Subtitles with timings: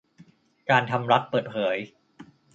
[0.69, 1.77] การทำรัฐเปิดเผย